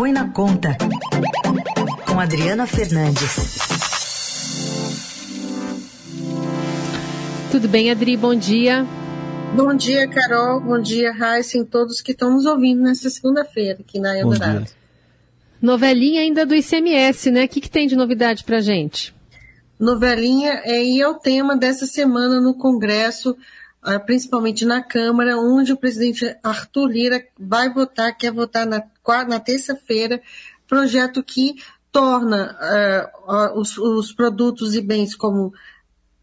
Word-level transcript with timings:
Põe 0.00 0.12
na 0.12 0.30
Conta, 0.30 0.78
com 2.08 2.18
Adriana 2.18 2.66
Fernandes. 2.66 3.58
Tudo 7.50 7.68
bem, 7.68 7.90
Adri? 7.90 8.16
Bom 8.16 8.34
dia. 8.34 8.86
Bom 9.54 9.74
dia, 9.74 10.08
Carol. 10.08 10.58
Bom 10.58 10.80
dia, 10.80 11.12
Raíssa 11.12 11.58
e 11.58 11.66
todos 11.66 12.00
que 12.00 12.12
estão 12.12 12.30
nos 12.30 12.46
ouvindo 12.46 12.80
nesta 12.80 13.10
segunda-feira 13.10 13.80
aqui 13.86 13.98
na 13.98 14.18
Eldorado. 14.18 14.70
Novelinha 15.60 16.22
ainda 16.22 16.46
do 16.46 16.54
ICMS, 16.54 17.30
né? 17.30 17.44
O 17.44 17.48
que, 17.48 17.60
que 17.60 17.70
tem 17.70 17.86
de 17.86 17.94
novidade 17.94 18.42
para 18.42 18.62
gente? 18.62 19.14
Novelinha 19.78 20.62
é, 20.64 20.82
e 20.82 20.98
é 20.98 21.06
o 21.06 21.16
tema 21.16 21.54
dessa 21.58 21.84
semana 21.84 22.40
no 22.40 22.54
Congresso, 22.54 23.36
principalmente 24.06 24.64
na 24.64 24.82
Câmara, 24.82 25.38
onde 25.38 25.72
o 25.72 25.76
presidente 25.76 26.36
Arthur 26.42 26.86
Lira 26.86 27.24
vai 27.38 27.72
votar, 27.72 28.16
quer 28.16 28.32
votar 28.32 28.66
na, 28.66 28.82
na 29.26 29.40
terça-feira, 29.40 30.20
projeto 30.66 31.22
que 31.22 31.56
torna 31.90 32.56
uh, 33.26 33.58
os, 33.58 33.76
os 33.76 34.12
produtos 34.12 34.74
e 34.74 34.80
bens 34.80 35.14
como 35.14 35.52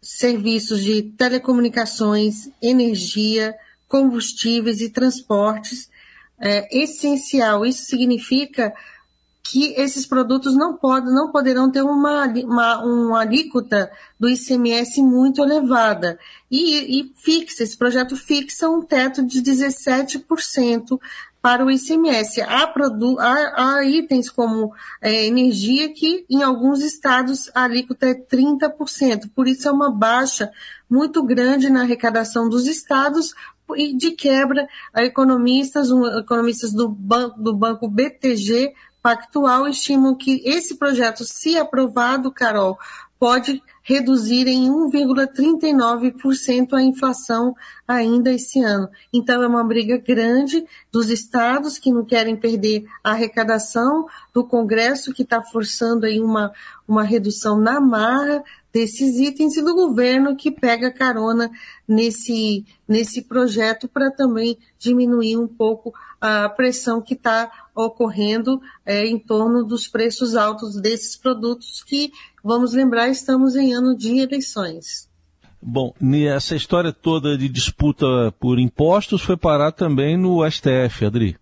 serviços 0.00 0.82
de 0.82 1.02
telecomunicações, 1.02 2.48
energia, 2.62 3.54
combustíveis 3.88 4.80
e 4.80 4.90
transportes 4.90 5.90
é 6.38 6.82
essencial. 6.82 7.64
Isso 7.64 7.84
significa 7.86 8.72
que 9.50 9.74
esses 9.76 10.04
produtos 10.04 10.56
não 10.56 10.76
podem, 10.76 11.14
não 11.14 11.30
poderão 11.30 11.70
ter 11.70 11.82
uma, 11.82 12.26
uma, 12.26 12.84
uma 12.84 13.20
alíquota 13.20 13.90
do 14.18 14.28
ICMS 14.28 15.00
muito 15.02 15.42
elevada. 15.42 16.18
E, 16.50 17.00
e 17.00 17.12
fixa, 17.16 17.62
esse 17.62 17.76
projeto 17.76 18.16
fixa 18.16 18.68
um 18.68 18.82
teto 18.82 19.24
de 19.24 19.40
17% 19.40 20.98
para 21.40 21.64
o 21.64 21.70
ICMS. 21.70 22.40
Há, 22.42 22.66
produ 22.66 23.20
há, 23.20 23.76
há 23.76 23.84
itens 23.84 24.28
como 24.28 24.72
é, 25.00 25.26
energia 25.26 25.92
que 25.92 26.26
em 26.28 26.42
alguns 26.42 26.82
estados 26.82 27.48
a 27.54 27.64
alíquota 27.64 28.06
é 28.06 28.14
30%, 28.14 29.30
por 29.32 29.46
isso 29.46 29.68
é 29.68 29.70
uma 29.70 29.90
baixa 29.90 30.50
muito 30.90 31.22
grande 31.22 31.70
na 31.70 31.82
arrecadação 31.82 32.48
dos 32.48 32.66
estados 32.66 33.32
e 33.76 33.96
de 33.96 34.12
quebra, 34.12 34.68
economistas, 34.96 35.90
um, 35.90 36.04
economistas 36.18 36.72
do, 36.72 36.88
ban 36.88 37.32
do 37.36 37.54
banco 37.54 37.88
BTG 37.88 38.74
Pactual 39.06 39.68
estimam 39.68 40.16
que 40.16 40.42
esse 40.44 40.74
projeto, 40.74 41.22
se 41.22 41.56
aprovado, 41.56 42.32
Carol, 42.32 42.76
pode 43.20 43.62
reduzir 43.84 44.48
em 44.48 44.68
1,39% 44.68 46.72
a 46.72 46.82
inflação 46.82 47.54
ainda 47.86 48.32
esse 48.32 48.60
ano. 48.60 48.88
Então, 49.12 49.44
é 49.44 49.46
uma 49.46 49.62
briga 49.62 49.96
grande 49.96 50.66
dos 50.90 51.08
estados 51.08 51.78
que 51.78 51.92
não 51.92 52.04
querem 52.04 52.34
perder 52.34 52.84
a 53.04 53.12
arrecadação, 53.12 54.06
do 54.34 54.42
Congresso 54.42 55.14
que 55.14 55.22
está 55.22 55.40
forçando 55.40 56.04
aí 56.04 56.18
uma, 56.18 56.52
uma 56.88 57.04
redução 57.04 57.60
na 57.60 57.80
marra 57.80 58.42
desses 58.76 59.18
itens 59.18 59.56
e 59.56 59.64
do 59.64 59.74
governo 59.74 60.36
que 60.36 60.50
pega 60.50 60.92
carona 60.92 61.50
nesse, 61.88 62.62
nesse 62.86 63.22
projeto 63.22 63.88
para 63.88 64.10
também 64.10 64.58
diminuir 64.78 65.38
um 65.38 65.48
pouco 65.48 65.94
a 66.20 66.46
pressão 66.50 67.00
que 67.00 67.14
está 67.14 67.50
ocorrendo 67.74 68.60
é, 68.84 69.06
em 69.06 69.18
torno 69.18 69.64
dos 69.64 69.88
preços 69.88 70.36
altos 70.36 70.78
desses 70.78 71.16
produtos 71.16 71.82
que, 71.82 72.12
vamos 72.44 72.74
lembrar, 72.74 73.08
estamos 73.08 73.56
em 73.56 73.72
ano 73.72 73.96
de 73.96 74.18
eleições. 74.18 75.08
Bom, 75.62 75.94
essa 76.28 76.54
história 76.54 76.92
toda 76.92 77.38
de 77.38 77.48
disputa 77.48 78.06
por 78.38 78.58
impostos 78.58 79.22
foi 79.22 79.38
parar 79.38 79.72
também 79.72 80.18
no 80.18 80.44
STF, 80.50 81.06
Adri. 81.06 81.38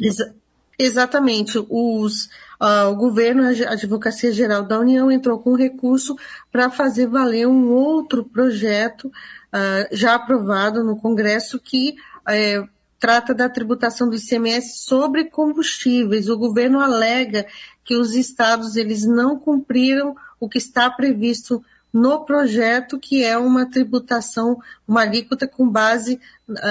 Exa 0.00 0.32
exatamente. 0.78 1.58
Os, 1.68 2.24
uh, 2.60 2.88
o 2.90 2.96
governo, 2.96 3.44
a 3.44 3.72
Advocacia 3.72 4.32
Geral 4.32 4.62
da 4.62 4.78
União, 4.78 5.10
entrou 5.10 5.38
com 5.38 5.54
recurso 5.54 6.16
para 6.50 6.70
fazer 6.70 7.06
valer 7.06 7.46
um 7.46 7.70
outro 7.72 8.24
projeto 8.24 9.06
uh, 9.06 9.88
já 9.92 10.14
aprovado 10.14 10.82
no 10.82 10.96
Congresso 10.96 11.58
que 11.58 11.96
uh, 12.22 12.68
trata 12.98 13.34
da 13.34 13.48
tributação 13.48 14.08
do 14.08 14.16
ICMS 14.16 14.84
sobre 14.84 15.24
combustíveis. 15.24 16.28
O 16.28 16.38
governo 16.38 16.80
alega 16.80 17.46
que 17.84 17.96
os 17.96 18.14
estados 18.14 18.76
eles 18.76 19.04
não 19.04 19.38
cumpriram 19.38 20.16
o 20.40 20.48
que 20.48 20.58
está 20.58 20.90
previsto 20.90 21.62
no 21.94 22.24
projeto, 22.24 22.98
que 22.98 23.24
é 23.24 23.38
uma 23.38 23.70
tributação, 23.70 24.60
uma 24.86 25.02
alíquota 25.02 25.46
com 25.46 25.68
base 25.68 26.20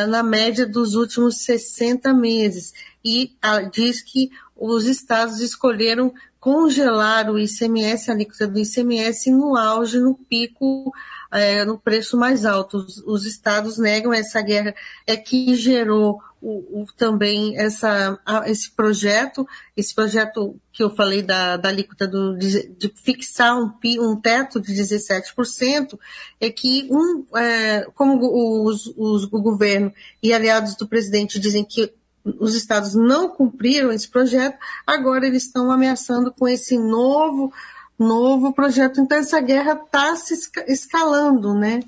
na 0.09 0.21
média 0.21 0.65
dos 0.65 0.95
últimos 0.95 1.37
60 1.37 2.13
meses. 2.13 2.73
E 3.05 3.31
a, 3.41 3.61
diz 3.61 4.01
que 4.01 4.29
os 4.53 4.85
estados 4.85 5.39
escolheram 5.39 6.13
congelar 6.41 7.31
o 7.31 7.39
ICMS, 7.39 8.11
a 8.11 8.13
alíquota 8.13 8.45
do 8.45 8.59
ICMS, 8.59 9.31
no 9.31 9.55
auge, 9.55 9.97
no 9.97 10.13
pico 10.13 10.91
é, 11.33 11.65
no 11.65 11.77
preço 11.79 12.15
mais 12.15 12.45
alto. 12.45 12.77
Os, 12.77 12.97
os, 12.99 13.25
estados 13.25 13.77
negam 13.77 14.13
essa 14.13 14.41
guerra, 14.41 14.75
é 15.07 15.17
que 15.17 15.55
gerou 15.55 16.21
o, 16.43 16.81
o, 16.81 16.85
também 16.97 17.57
essa, 17.57 18.19
esse 18.45 18.69
projeto, 18.71 19.47
esse 19.77 19.95
projeto 19.95 20.59
que 20.73 20.83
eu 20.83 20.93
falei 20.93 21.21
da, 21.21 21.55
da 21.55 21.69
alíquota 21.69 22.05
do, 22.05 22.37
de, 22.37 22.67
de 22.67 22.93
fixar 23.01 23.57
um, 23.57 23.71
um 24.01 24.15
teto 24.19 24.59
de 24.59 24.73
17%, 24.73 25.97
é 26.41 26.49
que 26.49 26.89
um, 26.91 27.25
é, 27.37 27.87
como 27.95 28.65
os, 28.65 28.93
os, 28.97 29.23
o 29.31 29.41
governo 29.41 29.93
e 30.21 30.33
aliados 30.33 30.75
do 30.75 30.85
presidente 30.85 31.39
dizem 31.39 31.63
que 31.63 31.93
os 32.25 32.55
estados 32.55 32.93
não 32.93 33.29
cumpriram 33.29 33.91
esse 33.91 34.09
projeto, 34.09 34.57
agora 34.85 35.25
eles 35.25 35.43
estão 35.43 35.71
ameaçando 35.71 36.31
com 36.31 36.47
esse 36.47 36.77
novo 36.77 37.53
novo 37.97 38.51
projeto. 38.51 38.99
Então 38.99 39.17
essa 39.17 39.39
guerra 39.39 39.73
está 39.73 40.15
se 40.15 40.33
escalando, 40.67 41.53
né? 41.53 41.81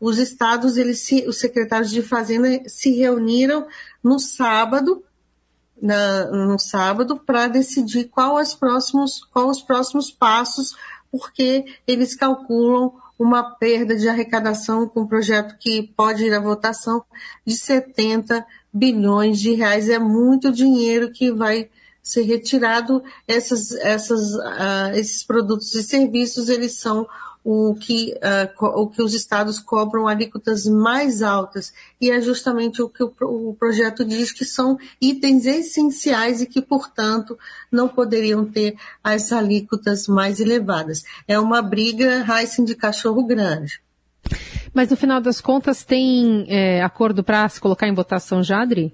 Os 0.00 0.18
estados, 0.18 0.76
eles 0.76 1.00
se, 1.00 1.28
os 1.28 1.38
secretários 1.38 1.90
de 1.90 2.02
fazenda 2.02 2.62
se 2.66 2.90
reuniram 2.92 3.66
no 4.02 4.18
sábado, 4.18 5.04
na, 5.80 6.26
no 6.26 6.58
sábado, 6.58 7.18
para 7.18 7.48
decidir 7.48 8.04
qual 8.04 8.36
os 8.36 8.54
próximos, 8.54 9.22
qual 9.32 9.48
os 9.48 9.60
próximos 9.60 10.10
passos, 10.10 10.74
porque 11.10 11.66
eles 11.86 12.14
calculam 12.14 12.94
uma 13.18 13.42
perda 13.42 13.94
de 13.94 14.08
arrecadação 14.08 14.88
com 14.88 15.02
um 15.02 15.06
projeto 15.06 15.58
que 15.58 15.92
pode 15.94 16.24
ir 16.24 16.32
à 16.32 16.40
votação 16.40 17.04
de 17.44 17.54
70 17.54 18.46
bilhões 18.72 19.38
de 19.38 19.52
reais. 19.52 19.90
É 19.90 19.98
muito 19.98 20.50
dinheiro 20.50 21.12
que 21.12 21.30
vai 21.30 21.68
ser 22.02 22.22
retirado 22.22 23.02
essas, 23.28 23.72
essas, 23.72 24.32
uh, 24.34 24.94
esses 24.94 25.22
produtos 25.22 25.74
e 25.74 25.82
serviços, 25.82 26.48
eles 26.48 26.78
são 26.78 27.06
o 27.44 27.74
que, 27.74 28.14
uh, 28.16 28.66
o 28.80 28.88
que 28.88 29.02
os 29.02 29.14
estados 29.14 29.58
cobram 29.58 30.06
alíquotas 30.06 30.66
mais 30.66 31.22
altas. 31.22 31.72
E 32.00 32.10
é 32.10 32.20
justamente 32.20 32.82
o 32.82 32.88
que 32.88 33.02
o, 33.02 33.12
o, 33.20 33.54
projeto 33.54 34.04
diz 34.04 34.32
que 34.32 34.44
são 34.44 34.78
itens 35.00 35.46
essenciais 35.46 36.40
e 36.42 36.46
que, 36.46 36.60
portanto, 36.60 37.38
não 37.70 37.88
poderiam 37.88 38.44
ter 38.44 38.76
as 39.02 39.32
alíquotas 39.32 40.06
mais 40.06 40.40
elevadas. 40.40 41.02
É 41.26 41.38
uma 41.38 41.62
briga 41.62 42.24
Heisen 42.28 42.64
de 42.64 42.74
cachorro 42.74 43.24
grande. 43.24 43.80
Mas 44.72 44.90
no 44.90 44.96
final 44.96 45.20
das 45.20 45.40
contas 45.40 45.82
tem 45.82 46.44
é, 46.48 46.82
acordo 46.82 47.24
para 47.24 47.48
se 47.48 47.60
colocar 47.60 47.88
em 47.88 47.94
votação 47.94 48.42
já, 48.42 48.62
Adri? 48.62 48.92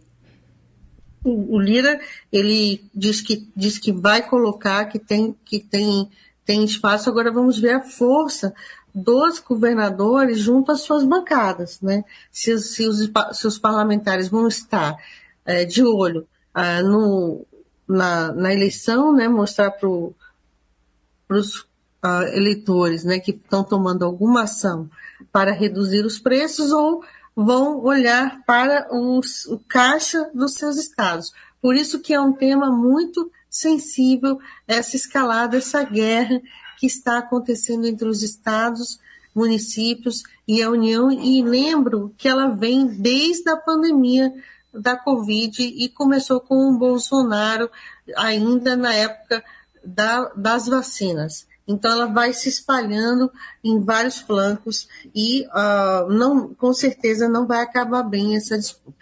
o, 1.26 1.58
Lira 1.58 2.00
ele 2.32 2.84
diz 2.94 3.20
que 3.20 3.48
diz 3.56 3.78
que 3.78 3.92
vai 3.92 4.26
colocar 4.26 4.84
que 4.86 4.98
tem 4.98 5.34
que 5.44 5.58
tem 5.58 6.08
tem 6.46 6.64
espaço. 6.64 7.10
Agora 7.10 7.30
vamos 7.30 7.58
ver 7.58 7.72
a 7.72 7.82
força 7.82 8.54
dos 8.94 9.40
governadores 9.40 10.38
junto 10.38 10.72
às 10.72 10.80
suas 10.80 11.04
bancadas, 11.04 11.80
né? 11.82 12.04
Se, 12.32 12.58
se, 12.58 12.86
os, 12.86 13.10
se 13.32 13.46
os 13.46 13.58
parlamentares 13.58 14.28
vão 14.28 14.48
estar 14.48 14.96
é, 15.44 15.66
de 15.66 15.84
olho 15.84 16.26
ah, 16.54 16.80
no, 16.80 17.44
na, 17.86 18.32
na, 18.32 18.54
eleição, 18.54 19.12
né? 19.12 19.28
Mostrar 19.28 19.72
para 19.72 19.88
os 19.88 21.66
ah, 22.02 22.24
eleitores, 22.32 23.04
né? 23.04 23.18
Que 23.18 23.32
estão 23.32 23.62
tomando 23.62 24.04
alguma 24.04 24.44
ação 24.44 24.88
para 25.30 25.52
reduzir 25.52 26.06
os 26.06 26.18
preços 26.18 26.72
ou 26.72 27.02
vão 27.34 27.82
olhar 27.84 28.42
para 28.46 28.88
os, 28.90 29.44
o 29.44 29.58
caixa 29.58 30.30
dos 30.32 30.54
seus 30.54 30.78
estados. 30.78 31.34
Por 31.60 31.74
isso 31.74 32.00
que 32.00 32.14
é 32.14 32.20
um 32.20 32.32
tema 32.32 32.70
muito 32.70 33.30
sensível 33.56 34.38
essa 34.66 34.96
escalada, 34.96 35.56
essa 35.56 35.82
guerra 35.82 36.40
que 36.78 36.86
está 36.86 37.18
acontecendo 37.18 37.86
entre 37.86 38.08
os 38.08 38.22
estados, 38.22 38.98
municípios 39.34 40.22
e 40.46 40.62
a 40.62 40.70
União. 40.70 41.10
E 41.10 41.42
lembro 41.42 42.14
que 42.16 42.28
ela 42.28 42.48
vem 42.48 42.86
desde 42.86 43.48
a 43.50 43.56
pandemia 43.56 44.32
da 44.72 44.96
Covid 44.96 45.62
e 45.62 45.88
começou 45.88 46.40
com 46.40 46.70
o 46.70 46.78
Bolsonaro 46.78 47.70
ainda 48.16 48.76
na 48.76 48.92
época 48.94 49.42
da, 49.84 50.30
das 50.36 50.66
vacinas. 50.66 51.46
Então 51.66 51.90
ela 51.90 52.06
vai 52.06 52.32
se 52.32 52.48
espalhando 52.48 53.30
em 53.64 53.80
vários 53.80 54.18
flancos 54.18 54.88
e 55.14 55.46
uh, 55.46 56.08
não, 56.12 56.54
com 56.54 56.72
certeza 56.72 57.28
não 57.28 57.46
vai 57.46 57.60
acabar 57.60 58.04
bem 58.04 58.36
essa 58.36 58.56
disputa. 58.56 58.95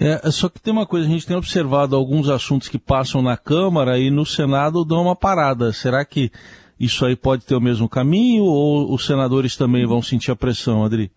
É, 0.00 0.30
só 0.30 0.48
que 0.48 0.60
tem 0.60 0.72
uma 0.72 0.86
coisa, 0.86 1.06
a 1.06 1.10
gente 1.10 1.26
tem 1.26 1.36
observado 1.36 1.96
alguns 1.96 2.28
assuntos 2.28 2.68
que 2.68 2.78
passam 2.78 3.20
na 3.20 3.36
Câmara 3.36 3.98
e 3.98 4.10
no 4.10 4.24
Senado 4.24 4.84
dão 4.84 5.02
uma 5.02 5.16
parada. 5.16 5.72
Será 5.72 6.04
que 6.04 6.30
isso 6.78 7.04
aí 7.04 7.16
pode 7.16 7.44
ter 7.44 7.56
o 7.56 7.60
mesmo 7.60 7.88
caminho 7.88 8.44
ou 8.44 8.94
os 8.94 9.04
senadores 9.04 9.56
também 9.56 9.84
vão 9.84 10.00
sentir 10.00 10.30
a 10.30 10.36
pressão, 10.36 10.84
Adri? 10.84 11.10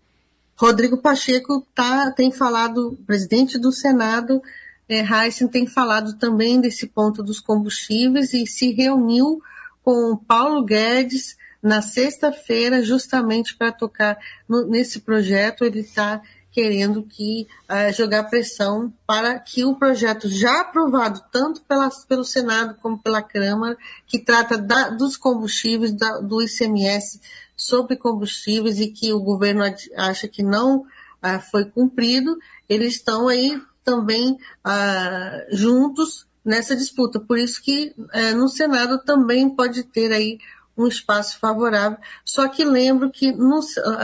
Rodrigo 0.56 0.98
Pacheco 0.98 1.64
tá, 1.72 2.10
tem 2.10 2.32
falado, 2.32 2.98
presidente 3.06 3.56
do 3.56 3.70
Senado, 3.70 4.42
é, 4.88 5.00
Heisen 5.00 5.46
tem 5.46 5.66
falado 5.66 6.18
também 6.18 6.60
desse 6.60 6.88
ponto 6.88 7.22
dos 7.22 7.38
combustíveis 7.38 8.34
e 8.34 8.46
se 8.46 8.72
reuniu 8.72 9.40
com 9.82 10.16
Paulo 10.16 10.64
Guedes 10.64 11.36
na 11.62 11.80
sexta-feira 11.80 12.82
justamente 12.82 13.56
para 13.56 13.70
tocar 13.70 14.18
no, 14.48 14.66
nesse 14.66 15.00
projeto. 15.00 15.64
Ele 15.64 15.80
está 15.80 16.20
querendo 16.52 17.02
que 17.02 17.48
uh, 17.68 17.92
jogar 17.92 18.24
pressão 18.24 18.92
para 19.06 19.38
que 19.38 19.64
o 19.64 19.74
projeto 19.74 20.28
já 20.28 20.60
aprovado 20.60 21.24
tanto 21.32 21.62
pela, 21.62 21.90
pelo 22.06 22.24
Senado 22.24 22.76
como 22.80 22.98
pela 22.98 23.22
Câmara, 23.22 23.76
que 24.06 24.18
trata 24.18 24.58
da, 24.58 24.90
dos 24.90 25.16
combustíveis, 25.16 25.92
da, 25.92 26.20
do 26.20 26.42
ICMS 26.42 27.20
sobre 27.56 27.96
combustíveis 27.96 28.78
e 28.78 28.88
que 28.88 29.12
o 29.12 29.20
governo 29.20 29.62
acha 29.96 30.28
que 30.28 30.42
não 30.42 30.80
uh, 30.80 31.40
foi 31.50 31.64
cumprido, 31.64 32.38
eles 32.68 32.94
estão 32.94 33.28
aí 33.28 33.60
também 33.82 34.32
uh, 34.32 35.56
juntos 35.56 36.26
nessa 36.44 36.76
disputa. 36.76 37.18
Por 37.18 37.38
isso 37.38 37.62
que 37.62 37.94
no 38.34 38.48
Senado 38.48 38.98
também 39.04 39.48
pode 39.48 39.84
ter 39.84 40.12
aí 40.12 40.38
um 40.76 40.86
espaço 40.86 41.38
favorável. 41.38 41.98
Só 42.24 42.48
que 42.48 42.64
lembro 42.64 43.10
que 43.10 43.32
no, 43.32 43.60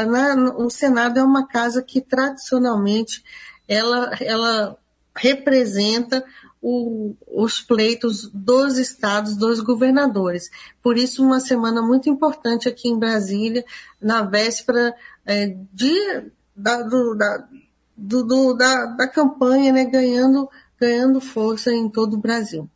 na, 0.06 0.54
o 0.56 0.70
Senado 0.70 1.18
é 1.18 1.24
uma 1.24 1.46
casa 1.46 1.82
que 1.82 2.00
tradicionalmente 2.00 3.22
ela, 3.66 4.12
ela 4.20 4.76
representa 5.16 6.24
o, 6.60 7.14
os 7.26 7.60
pleitos 7.60 8.30
dos 8.32 8.78
estados, 8.78 9.36
dos 9.36 9.60
governadores. 9.60 10.50
Por 10.82 10.96
isso, 10.96 11.22
uma 11.22 11.40
semana 11.40 11.80
muito 11.82 12.08
importante 12.08 12.68
aqui 12.68 12.88
em 12.88 12.98
Brasília, 12.98 13.64
na 14.00 14.22
véspera 14.22 14.94
é, 15.24 15.56
de, 15.72 16.30
da, 16.54 16.82
do, 16.82 17.14
da, 17.14 17.48
do, 17.96 18.54
da, 18.54 18.86
da 18.86 19.08
campanha, 19.08 19.72
né, 19.72 19.84
ganhando, 19.84 20.48
ganhando 20.80 21.20
força 21.20 21.72
em 21.72 21.88
todo 21.88 22.14
o 22.14 22.20
Brasil. 22.20 22.68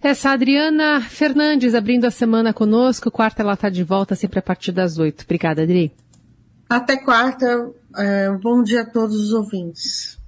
Essa 0.00 0.30
Adriana 0.30 1.00
Fernandes 1.00 1.74
abrindo 1.74 2.04
a 2.04 2.10
semana 2.10 2.54
conosco. 2.54 3.10
Quarta 3.10 3.42
ela 3.42 3.54
está 3.54 3.68
de 3.68 3.82
volta 3.82 4.14
sempre 4.14 4.38
a 4.38 4.42
partir 4.42 4.70
das 4.70 4.98
oito. 4.98 5.24
Obrigada, 5.24 5.62
Adri. 5.62 5.92
Até 6.68 6.96
quarta. 6.96 7.70
É, 7.96 8.30
bom 8.30 8.62
dia 8.62 8.82
a 8.82 8.86
todos 8.86 9.16
os 9.16 9.32
ouvintes. 9.32 10.18